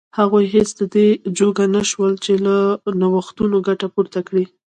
[0.17, 1.07] هغوی هېڅ د دې
[1.37, 2.55] جوګه نه شول چې له
[3.01, 4.45] نوښتونو ګټه پورته کړي.